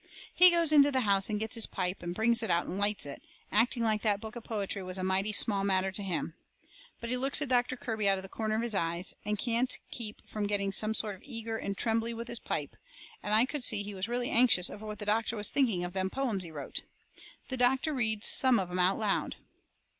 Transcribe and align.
He 0.33 0.49
goes 0.49 0.71
into 0.71 0.91
the 0.91 1.01
house 1.01 1.29
and 1.29 1.39
gets 1.39 1.53
his 1.53 1.67
pipe, 1.67 2.01
and 2.01 2.15
brings 2.15 2.41
it 2.41 2.49
out 2.49 2.65
and 2.65 2.79
lights 2.79 3.05
it, 3.05 3.21
acting 3.51 3.83
like 3.83 4.01
that 4.01 4.19
book 4.19 4.35
of 4.35 4.43
poetry 4.43 4.81
was 4.81 4.97
a 4.97 5.03
mighty 5.03 5.31
small 5.31 5.63
matter 5.63 5.91
to 5.91 6.01
him. 6.01 6.33
But 6.99 7.11
he 7.11 7.17
looks 7.17 7.39
at 7.39 7.49
Doctor 7.49 7.77
Kirby 7.77 8.09
out 8.09 8.17
of 8.17 8.23
the 8.23 8.27
corner 8.27 8.55
of 8.55 8.63
his 8.63 8.73
eyes, 8.73 9.13
and 9.23 9.37
can't 9.37 9.77
keep 9.91 10.27
from 10.27 10.47
getting 10.47 10.71
sort 10.71 11.13
of 11.13 11.21
eager 11.23 11.55
and 11.55 11.77
trembly 11.77 12.15
with 12.15 12.29
his 12.29 12.39
pipe; 12.39 12.75
and 13.21 13.31
I 13.35 13.45
could 13.45 13.63
see 13.63 13.83
he 13.83 13.93
was 13.93 14.09
really 14.09 14.31
anxious 14.31 14.71
over 14.71 14.87
what 14.87 14.97
the 14.97 15.05
doctor 15.05 15.35
was 15.35 15.51
thinking 15.51 15.83
of 15.83 15.93
them 15.93 16.09
poems 16.09 16.43
he 16.43 16.49
wrote. 16.49 16.81
The 17.49 17.57
doctor 17.57 17.93
reads 17.93 18.25
some 18.27 18.57
of 18.59 18.71
'em 18.71 18.79
out 18.79 18.97
loud. 18.97 19.35